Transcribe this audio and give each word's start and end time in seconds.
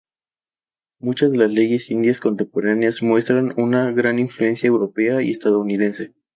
Muchas 0.99 1.31
de 1.31 1.37
las 1.37 1.51
leyes 1.51 1.91
indias 1.91 2.19
contemporáneas 2.19 3.03
muestran 3.03 3.53
una 3.57 3.91
gran 3.91 4.17
influencia 4.17 4.65
europea 4.65 5.21
y 5.21 5.29
estadounidense. 5.29 6.15